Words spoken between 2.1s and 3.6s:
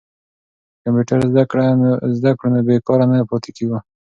زده کړو نو بې کاره نه پاتې